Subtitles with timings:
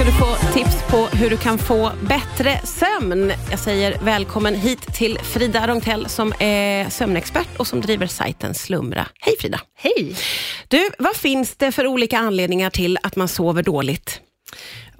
[0.00, 3.32] ska du få tips på hur du kan få bättre sömn.
[3.50, 9.06] Jag säger välkommen hit till Frida Rongtell som är sömnexpert och som driver sajten Slumra.
[9.20, 9.60] Hej Frida!
[9.76, 10.16] Hej!
[10.68, 14.20] Du, vad finns det för olika anledningar till att man sover dåligt?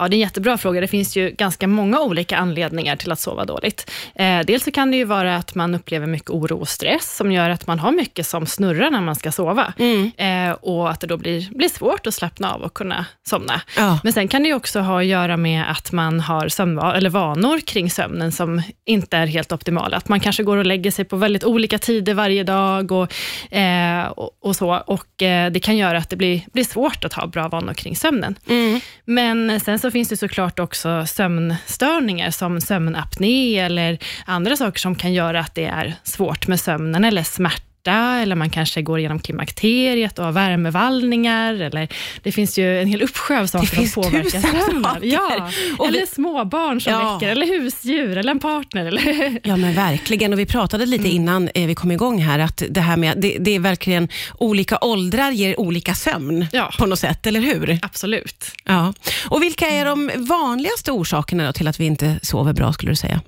[0.01, 0.81] Ja, det är en jättebra fråga.
[0.81, 3.91] Det finns ju ganska många olika anledningar till att sova dåligt.
[4.15, 7.33] Eh, dels så kan det ju vara att man upplever mycket oro och stress, som
[7.33, 9.73] gör att man har mycket som snurrar när man ska sova.
[9.79, 10.11] Mm.
[10.17, 13.61] Eh, och att det då blir, blir svårt att slappna av och kunna somna.
[13.77, 13.99] Ja.
[14.05, 17.11] Men sen kan det ju också ha att göra med att man har sömnva- eller
[17.11, 19.97] vanor kring sömnen, som inte är helt optimala.
[19.97, 23.13] Att man kanske går och lägger sig på väldigt olika tider varje dag och,
[23.55, 24.83] eh, och, och, så.
[24.87, 27.97] Och eh, det kan göra att det blir, blir svårt att ha bra vanor kring
[27.97, 28.35] sömnen.
[28.49, 28.81] Mm.
[29.05, 34.95] Men sen så så finns det såklart också sömnstörningar, som sömnapné eller andra saker som
[34.95, 39.19] kan göra att det är svårt med sömnen, eller smärta eller man kanske går igenom
[39.19, 41.89] klimakteriet och har värmevallningar, eller
[42.23, 44.97] det finns ju en hel uppsjö av saker som påverkar sömnen.
[45.03, 47.15] Ja, och eller vi, småbarn som ja.
[47.15, 48.87] väcker, eller husdjur, eller en partner.
[48.87, 49.41] Eller.
[49.51, 50.33] Ja, men verkligen.
[50.33, 51.17] Och vi pratade lite mm.
[51.17, 54.09] innan eh, vi kom igång här, att det här med, det, det är verkligen
[54.39, 56.71] olika åldrar ger olika sömn ja.
[56.79, 57.79] på något sätt, eller hur?
[57.83, 58.45] Absolut.
[58.65, 58.95] Ja.
[59.29, 63.21] Och vilka är de vanligaste orsakerna till att vi inte sover bra, skulle du säga?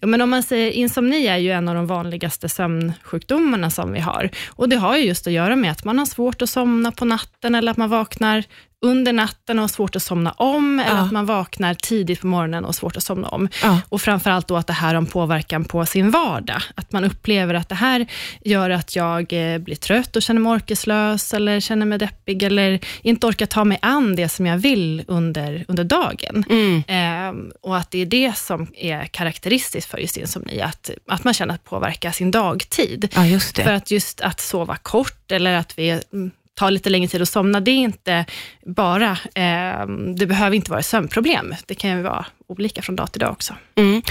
[0.00, 3.92] Ja, men om man säger insomni är ju en av de vanligaste sömnsjukdomarna som som
[3.92, 4.30] vi har.
[4.48, 7.04] Och Det har ju just att göra med att man har svårt att somna på
[7.04, 8.44] natten, eller att man vaknar
[8.84, 12.64] under natten och har svårt att somna om, eller att man vaknar tidigt på morgonen
[12.64, 13.48] och har svårt att somna om.
[13.62, 13.80] Ja.
[13.88, 16.62] Och framförallt då att det här har en påverkan på sin vardag.
[16.74, 18.06] Att man upplever att det här
[18.44, 22.80] gör att jag eh, blir trött och känner mig orkeslös, eller känner mig deppig, eller
[23.02, 26.44] inte orkar ta mig an det som jag vill under, under dagen.
[26.50, 26.82] Mm.
[26.88, 31.34] Ehm, och att det är det som är karaktäristiskt för just insomni, att, att man
[31.34, 33.08] känner att det påverkar sin dagtid.
[33.14, 33.26] Ja,
[33.64, 37.28] För att just att sova kort, eller att vi mm, tar lite längre tid att
[37.28, 38.24] somna, det är inte
[38.66, 41.54] bara, eh, det behöver inte vara sömnproblem.
[41.66, 43.54] Det kan ju vara olika från dag till dag också.
[43.74, 44.02] Mm.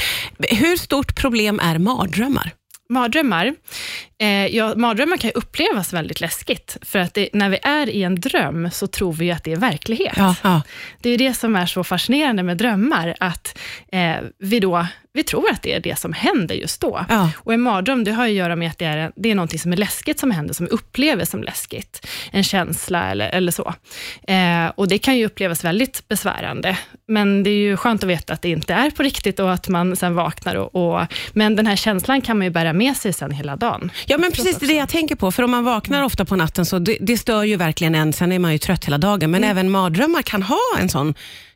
[0.49, 2.51] Hur stort problem är mardrömmar?
[2.89, 3.55] Mardrömmar,
[4.19, 8.16] eh, ja, mardrömmar kan upplevas väldigt läskigt, för att det, när vi är i en
[8.16, 10.13] dröm så tror vi att det är verklighet.
[10.17, 10.61] Ja, ja.
[11.01, 13.57] Det är det som är så fascinerande med drömmar, att
[13.91, 17.06] eh, vi då vi tror att det är det som händer just då.
[17.09, 17.30] Ja.
[17.38, 19.74] Och en mardröm, det har att göra med att det är, det är något som
[19.74, 22.08] är läskigt som händer, som vi upplever som läskigt.
[22.31, 23.74] En känsla eller, eller så.
[24.28, 26.78] Eh, och det kan ju upplevas väldigt besvärande,
[27.08, 29.68] men det är ju skönt att veta att det inte är på riktigt och att
[29.68, 30.56] man sen vaknar.
[30.56, 33.92] Och, och men den här känslan kan man ju bära med sig sen hela dagen.
[34.06, 36.06] Ja, men precis det, det jag tänker på, för om man vaknar mm.
[36.06, 38.86] ofta på natten, så det, det, stör ju verkligen en, sen är man ju trött
[38.86, 39.52] hela dagen, men mm.
[39.52, 41.14] även mardrömmar kan ha en sån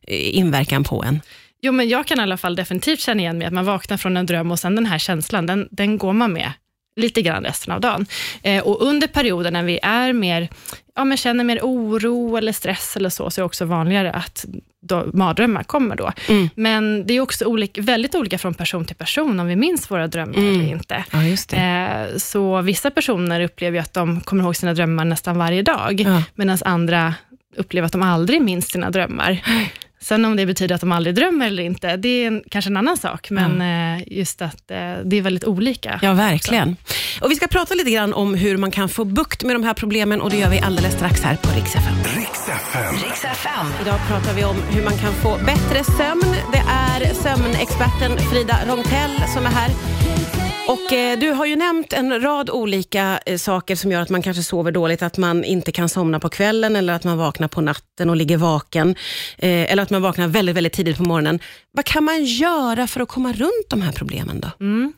[0.08, 1.22] eh, inverkan på en.
[1.62, 4.18] Jo, men jag kan i alla fall definitivt känna igen mig, att man vaknar från
[4.18, 6.52] en dröm och sen den här känslan, den, den går man med
[6.96, 8.06] lite grann resten av dagen.
[8.44, 10.50] Eh, och under perioder när vi är mer,
[10.96, 14.46] ja, men känner mer oro eller stress eller så, så är det också vanligare att
[14.82, 16.12] då, mardrömmar kommer då.
[16.30, 16.50] Mm.
[16.56, 20.08] Men det är också olika, väldigt olika från person till person, om vi minns våra
[20.08, 20.60] drömmar mm.
[20.60, 21.04] eller inte.
[21.12, 26.02] Ja, eh, så vissa personer upplever att de kommer ihåg sina drömmar nästan varje dag,
[26.02, 26.24] ja.
[26.36, 27.14] medan andra
[27.58, 29.42] upplever att de aldrig minns sina drömmar.
[30.02, 32.78] Sen om det betyder att de aldrig drömmer eller inte, det är en, kanske en
[32.78, 34.04] annan sak, men mm.
[34.08, 36.00] just att eh, det är väldigt olika.
[36.02, 36.76] Ja, verkligen.
[36.86, 37.26] Så.
[37.26, 39.74] Och Vi ska prata lite grann om hur man kan få bukt med de här
[39.74, 41.96] problemen och det gör vi alldeles strax här på Rix FM.
[42.16, 43.66] Rix FM.
[43.82, 46.36] Idag pratar vi om hur man kan få bättre sömn.
[46.52, 49.70] Det är sömnexperten Frida Rongtell som är här.
[50.70, 54.22] Och eh, Du har ju nämnt en rad olika eh, saker som gör att man
[54.22, 55.02] kanske sover dåligt.
[55.02, 58.38] Att man inte kan somna på kvällen eller att man vaknar på natten och ligger
[58.38, 58.96] vaken.
[59.38, 61.40] Eh, eller att man vaknar väldigt, väldigt tidigt på morgonen.
[61.72, 64.66] Vad kan man göra för att komma runt de här problemen då?
[64.66, 64.94] Mm.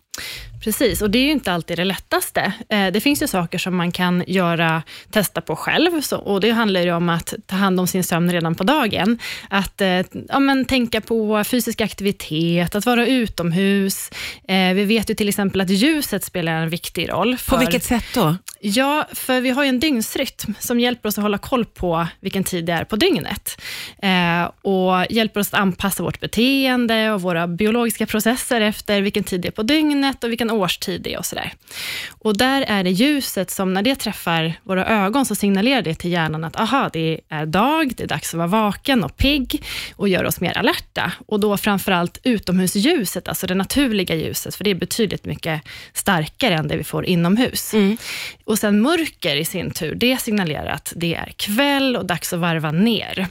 [0.61, 2.53] Precis, och det är ju inte alltid det lättaste.
[2.69, 6.81] Eh, det finns ju saker som man kan göra, testa på själv, och det handlar
[6.81, 9.19] ju om att ta hand om sin sömn redan på dagen.
[9.49, 14.11] Att eh, ja, men, tänka på fysisk aktivitet, att vara utomhus.
[14.47, 17.37] Eh, vi vet ju till exempel att ljuset spelar en viktig roll.
[17.37, 18.35] För, på vilket sätt då?
[18.59, 22.43] Ja, för vi har ju en dygnsrytm som hjälper oss att hålla koll på vilken
[22.43, 23.61] tid det är på dygnet.
[24.61, 29.47] Och hjälper oss att anpassa vårt beteende och våra biologiska processer efter vilken tid det
[29.47, 31.53] är på dygnet och vilken årstid det är och sådär.
[32.09, 36.11] Och där är det ljuset som, när det träffar våra ögon, så signalerar det till
[36.11, 39.63] hjärnan att aha, det är dag, det är dags att vara vaken och pigg
[39.95, 41.11] och gör oss mer alerta.
[41.27, 45.61] Och då framförallt utomhusljuset, alltså det naturliga ljuset, för det är betydligt mycket
[45.93, 47.73] starkare än det vi får inomhus.
[47.73, 47.97] Mm.
[48.45, 52.39] Och sen mörker i sin tur, det signalerar att det är kväll och dags att
[52.39, 53.27] varva ner.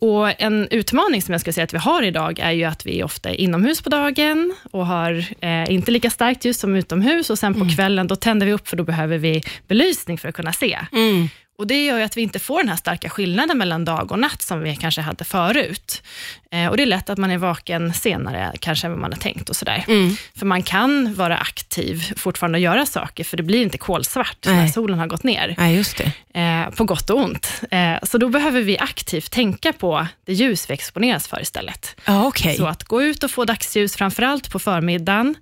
[0.00, 3.02] Och En utmaning som jag skulle säga att vi har idag är ju att vi
[3.02, 7.38] ofta är inomhus på dagen och har eh, inte lika starkt ljus som utomhus och
[7.38, 7.74] sen på mm.
[7.74, 10.78] kvällen då tänder vi upp för då behöver vi belysning för att kunna se.
[10.92, 11.28] Mm.
[11.58, 14.42] Och Det gör att vi inte får den här starka skillnaden mellan dag och natt,
[14.42, 16.02] som vi kanske hade förut.
[16.50, 19.18] Eh, och Det är lätt att man är vaken senare, kanske än vad man har
[19.18, 19.50] tänkt.
[19.50, 19.84] och sådär.
[19.88, 20.16] Mm.
[20.38, 24.56] För man kan vara aktiv fortfarande och göra saker, för det blir inte kolsvart Nej.
[24.56, 25.54] när solen har gått ner.
[25.58, 26.40] Nej, just det.
[26.40, 27.62] Eh, på gott och ont.
[27.70, 31.96] Eh, så då behöver vi aktivt tänka på det ljus vi exponeras för istället.
[32.04, 32.56] Ah, okay.
[32.56, 35.34] Så att gå ut och få dagsljus, framför allt på förmiddagen.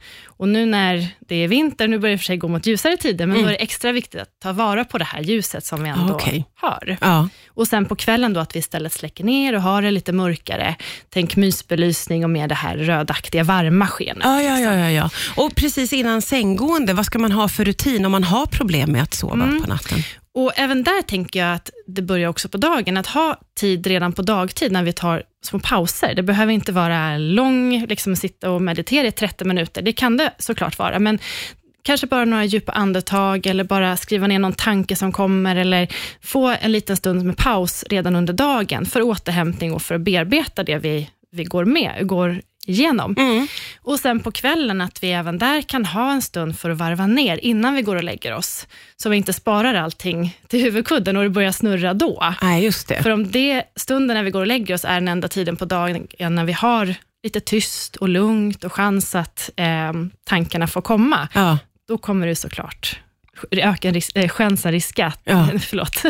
[0.44, 3.26] Och nu när det är vinter, nu börjar det för sig gå mot ljusare tider,
[3.26, 3.46] men mm.
[3.46, 6.14] då är det extra viktigt att ta vara på det här ljuset som vi ändå
[6.14, 6.42] okay.
[6.54, 6.96] har.
[7.00, 7.26] Ah.
[7.48, 10.76] Och sen på kvällen då att vi istället släcker ner och har det lite mörkare.
[11.10, 14.26] Tänk mysbelysning och mer det här rödaktiga, varma skenet.
[14.26, 15.10] Ah, ja, ja, ja, ja.
[15.36, 19.02] Och precis innan sänggående, vad ska man ha för rutin om man har problem med
[19.02, 19.62] att sova mm.
[19.62, 19.98] på natten?
[20.34, 24.12] Och Även där tänker jag att det börjar också på dagen, att ha tid redan
[24.12, 26.14] på dagtid när vi tar små pauser.
[26.14, 29.82] Det behöver inte vara lång, liksom sitta och meditera i 30 minuter.
[29.82, 31.18] Det kan det såklart vara, men
[31.82, 35.88] kanske bara några djupa andetag eller bara skriva ner någon tanke som kommer eller
[36.22, 40.62] få en liten stund med paus redan under dagen för återhämtning och för att bearbeta
[40.62, 43.14] det vi, vi går med, går igenom.
[43.18, 43.46] Mm.
[43.82, 47.06] Och sen på kvällen att vi även där kan ha en stund för att varva
[47.06, 48.66] ner innan vi går och lägger oss.
[48.96, 52.34] Så vi inte sparar allting till huvudkudden och det börjar snurra då.
[52.42, 53.02] Nej, just det.
[53.02, 55.64] För om det stunden när vi går och lägger oss är den enda tiden på
[55.64, 59.92] dagen när vi har lite tyst och lugnt och chans att eh,
[60.24, 61.58] tankarna får komma, ja.
[61.88, 62.98] då kommer det såklart
[63.50, 65.48] öka ris äh, chansen riska, ja.
[65.60, 66.04] förlåt,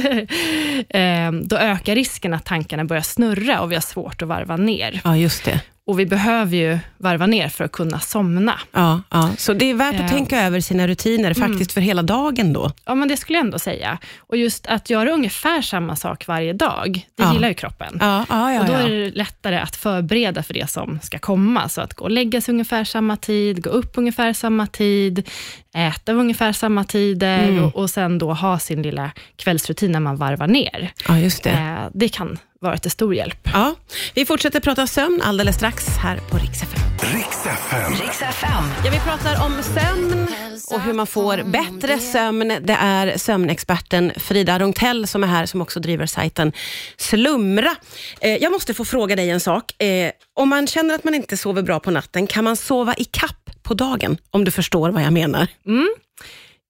[0.89, 5.01] eh, då ökar risken att tankarna börjar snurra och vi har svårt att varva ner.
[5.05, 5.61] Ja, just det.
[5.87, 8.61] Och vi behöver ju varva ner för att kunna somna.
[8.73, 9.31] Ja, ja.
[9.39, 10.09] Så det är värt att eh.
[10.09, 11.51] tänka över sina rutiner mm.
[11.51, 12.71] faktiskt för hela dagen då?
[12.85, 13.99] Ja, men det skulle jag ändå säga.
[14.19, 17.33] Och just att göra ungefär samma sak varje dag, det ja.
[17.33, 17.99] gillar ju kroppen.
[18.01, 21.69] Ja, ja, ja, och då är det lättare att förbereda för det som ska komma.
[21.69, 25.29] Så att gå och lägga sig ungefär samma tid, gå upp ungefär samma tid,
[25.75, 27.65] äta ungefär samma tider mm.
[27.65, 30.93] och, och sen då ha sin lilla kvällsrutin när man varvar ner.
[31.09, 31.51] Ja, just det.
[31.51, 33.49] Eh, det kan vara till stor hjälp.
[33.53, 33.75] Ja,
[34.15, 36.81] vi fortsätter prata sömn alldeles strax här på Rix FM.
[38.01, 38.65] Rix FM.
[38.85, 40.27] Ja, vi pratar om sömn
[40.71, 42.49] och hur man får bättre sömn.
[42.63, 46.53] Det är sömnexperten Frida Rongtell som är här, som också driver sajten
[46.97, 47.77] Slumra.
[48.21, 49.83] Eh, jag måste få fråga dig en sak.
[49.83, 53.05] Eh, om man känner att man inte sover bra på natten, kan man sova i
[53.05, 54.17] kapp på dagen?
[54.31, 55.47] Om du förstår vad jag menar.
[55.67, 55.89] Mm.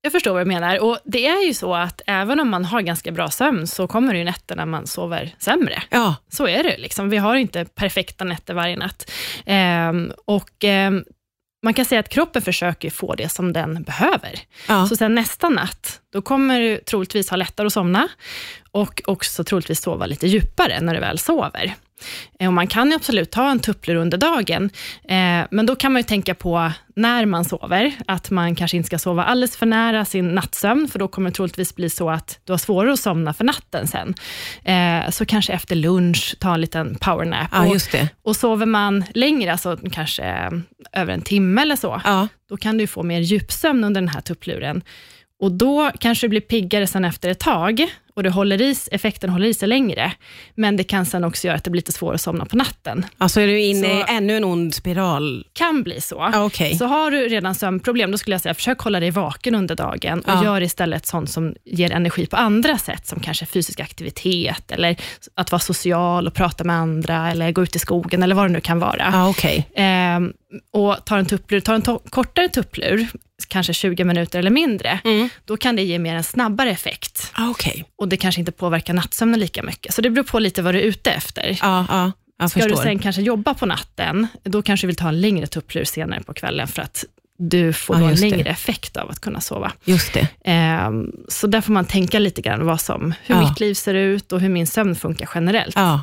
[0.05, 0.83] Jag förstår vad du menar.
[0.83, 4.13] Och Det är ju så att även om man har ganska bra sömn, så kommer
[4.13, 5.83] det ju nätter när man sover sämre.
[5.91, 6.15] Ja.
[6.29, 6.77] Så är det.
[6.79, 7.09] Liksom.
[7.09, 9.11] Vi har inte perfekta nätter varje natt.
[9.47, 11.05] Ehm, och ehm,
[11.63, 14.41] man kan säga att kroppen försöker få det som den behöver.
[14.69, 14.87] Ja.
[14.87, 18.09] Så sen nästa natt, då kommer du troligtvis ha lättare att somna
[18.71, 21.75] och också troligtvis sova lite djupare när du väl sover.
[22.41, 24.71] Eh, och man kan ju absolut ta en tupplur under dagen,
[25.09, 28.87] eh, men då kan man ju tänka på när man sover, att man kanske inte
[28.87, 32.41] ska sova alldeles för nära sin nattsömn, för då kommer det troligtvis bli så att
[32.45, 34.15] du har svårare att somna för natten sen.
[34.65, 37.49] Eh, så kanske efter lunch, ta en liten powernap.
[37.53, 38.09] Ja, just det.
[38.23, 40.51] Och, och sover man längre, alltså kanske
[40.93, 42.29] över en timme eller så, ja.
[42.49, 44.83] då kan du få mer djupsömn under den här tuppluren.
[45.41, 47.87] Och då kanske du blir piggare sen efter ett tag
[48.17, 50.13] och det håller i, effekten håller i sig längre,
[50.55, 53.07] men det kan sen också göra att det blir lite svårare att somna på natten.
[53.19, 55.47] Alltså är du inne i ännu en ond spiral?
[55.53, 56.21] Kan bli så.
[56.21, 56.75] Ah, okay.
[56.75, 60.21] Så har du redan sömnproblem, då skulle jag säga, försök hålla dig vaken under dagen
[60.21, 60.45] och ah.
[60.45, 64.97] gör istället sånt som ger energi på andra sätt, som kanske fysisk aktivitet, eller
[65.35, 68.53] att vara social och prata med andra, eller gå ut i skogen, eller vad det
[68.53, 69.11] nu kan vara.
[69.15, 69.63] Ah, okay.
[69.75, 70.21] eh,
[70.73, 73.09] och tar en tupplur, tar en to kortare tupplur,
[73.49, 75.29] kanske 20 minuter eller mindre, mm.
[75.45, 77.33] då kan det ge mer en snabbare effekt.
[77.35, 77.83] Ah, okay.
[78.05, 79.95] Och det kanske inte påverkar nattsömnen lika mycket.
[79.95, 81.59] Så det beror på lite vad du är ute efter.
[81.63, 82.77] Ja, ja, jag Ska förstår.
[82.77, 86.23] du sen kanske jobba på natten, då kanske du vill ta en längre tupplur senare
[86.23, 87.05] på kvällen, för att
[87.39, 88.51] du får ja, en längre det.
[88.51, 89.73] effekt av att kunna sova.
[89.85, 90.29] Just det.
[90.87, 93.49] Um, så där får man tänka lite grann vad som, hur ja.
[93.49, 95.77] mitt liv ser ut och hur min sömn funkar generellt.
[95.77, 96.03] Ja.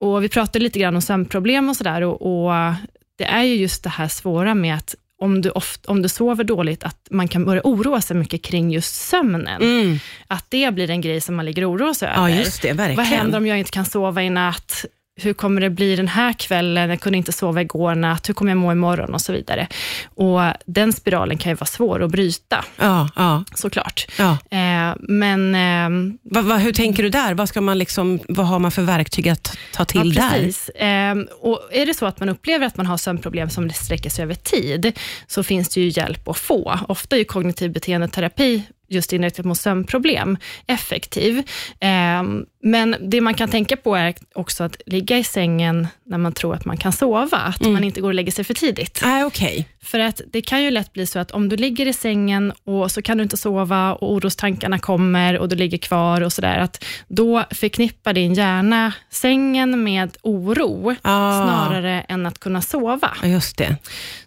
[0.00, 2.74] Och Vi pratade lite grann om sömnproblem och sådär och, och
[3.18, 6.44] det är ju just det här svåra med att om du, ofta, om du sover
[6.44, 9.62] dåligt, att man kan börja oroa sig mycket kring just sömnen.
[9.62, 9.98] Mm.
[10.26, 12.28] Att det blir en grej som man ligger och oroar sig över.
[12.28, 12.96] Ja, just det, verkligen.
[12.96, 14.84] Vad händer om jag inte kan sova i natt?
[15.18, 16.90] Hur kommer det bli den här kvällen?
[16.90, 18.28] Jag kunde inte sova igår natt.
[18.28, 19.14] Hur kommer jag må imorgon?
[19.14, 19.68] Och så vidare.
[20.14, 23.44] Och Den spiralen kan ju vara svår att bryta, ja, ja.
[23.54, 24.06] såklart.
[24.18, 24.38] Ja.
[24.50, 25.54] Eh, men...
[25.54, 27.34] Eh, va, va, hur tänker du där?
[27.34, 30.70] Vad, ska man liksom, vad har man för verktyg att ta till ja, precis.
[30.78, 31.10] där?
[31.10, 34.22] Eh, och är det så att man upplever att man har sömnproblem som sträcker sig
[34.22, 36.78] över tid, så finns det ju hjälp att få.
[36.88, 41.38] Ofta är kognitiv beteendeterapi just inriktat mot sömnproblem effektiv.
[41.80, 42.22] Eh,
[42.62, 46.54] men det man kan tänka på är också att ligga i sängen när man tror
[46.54, 47.72] att man kan sova, att mm.
[47.72, 49.00] man inte går och lägger sig för tidigt.
[49.04, 49.64] Ah, okay.
[49.86, 52.90] För att det kan ju lätt bli så att om du ligger i sängen och
[52.90, 56.84] så kan du inte sova och orostankarna kommer och du ligger kvar och sådär, att
[57.08, 61.44] då förknippar din hjärna sängen med oro, Ah.
[61.44, 63.10] snarare än att kunna sova.
[63.24, 63.76] Just det.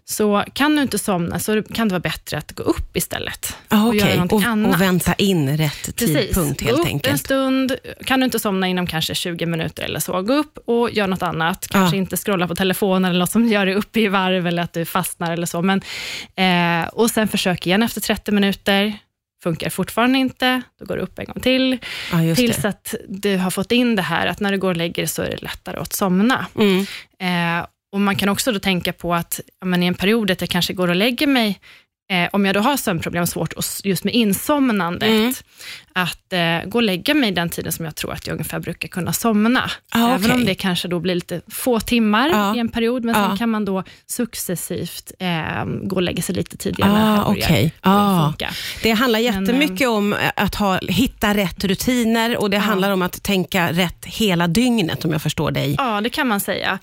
[0.06, 3.86] Så kan du inte somna så kan det vara bättre att gå upp istället Ah,
[3.88, 4.16] och göra okej.
[4.16, 4.76] någonting och, annat.
[4.76, 7.20] och vänta in rätt tidpunkt Gå helt upp en enkelt.
[7.20, 7.76] stund,
[8.06, 11.22] kan du inte somna inom kanske 20 minuter eller så, gå upp och gör något
[11.24, 11.68] annat.
[11.68, 12.00] Kanske Ja.
[12.02, 14.86] inte scrolla på telefonen eller något som gör dig uppe i varv eller att du
[14.86, 15.62] fastnar eller så.
[15.62, 15.82] Men,
[16.36, 18.98] eh, och sen försök igen efter 30 minuter.
[19.44, 21.78] Funkar fortfarande inte, då går du upp en gång till.
[22.12, 22.70] Ja, tills det.
[22.70, 25.22] att du har fått in det här att när du går och lägger dig så
[25.22, 26.46] är det lättare att somna.
[26.56, 26.86] Mm.
[27.20, 30.50] Eh, och Man kan också då tänka på att men i en period att jag
[30.50, 31.60] kanske går och lägger mig,
[32.10, 35.34] eh, om jag då har sömnproblem, svårt och just med insomnandet, Mm.
[35.94, 38.88] att eh, gå och lägga mig den tiden som jag tror att jag ungefär brukar
[38.88, 39.72] kunna somna.
[39.92, 42.56] Ah, Även om det kanske då blir lite få timmar Ja.
[42.56, 43.38] i en period, men sen Ja.
[43.38, 47.34] kan man då successivt eh, gå och lägga sig lite tidigare när det Ah, här
[47.34, 48.34] börjar Ah.
[48.84, 53.24] Det handlar Men, jättemycket om att ha, hitta rätt rutiner och det handlar om att
[53.24, 55.76] tänka rätt hela dygnet om jag förstår dig.
[55.78, 56.80] Ja, det kan man säga.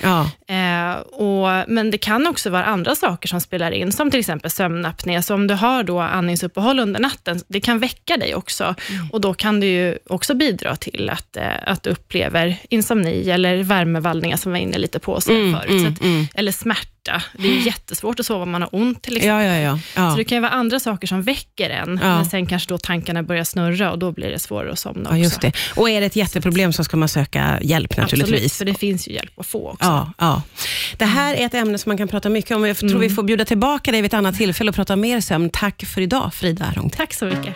[0.49, 4.51] Eh, och, men det kan också vara andra saker som spelar in, som till exempel
[4.51, 5.16] sömnapné.
[5.23, 8.75] Så om du har då andningsuppehåll under natten, det kan väcka dig också.
[9.13, 13.57] Och då kan det ju också bidra till att, eh, att du upplever insomni eller
[13.63, 15.71] värmevallningar, som vi var inne lite på Mm, förut.
[15.71, 16.27] mm, att, mm.
[16.35, 16.91] Eller smärta.
[17.39, 19.47] Det är ju jättesvårt att sova om man har ont till exempel.
[19.47, 20.11] Ja, ja, ja.
[20.11, 23.23] Så det kan ju vara andra saker som väcker en, men sen kanske då tankarna
[23.23, 25.19] börjar snurra och då blir det svårare att somna ja, också.
[25.19, 25.53] just det.
[25.77, 28.59] Och är det ett jätteproblem så ska man söka hjälp Absolut, naturligtvis.
[28.59, 29.87] för det finns ju hjälp att få också.
[29.89, 30.43] Ja, ja.
[30.97, 32.67] Det här är ett ämne som man kan prata mycket om.
[32.67, 33.01] Jag tror Mm.
[33.01, 35.51] vi får bjuda tillbaka dig vid ett annat tillfälle och prata mer sömn.
[35.53, 36.97] Tack för idag, Frida Rångtell.
[36.99, 37.45] Tack så mycket.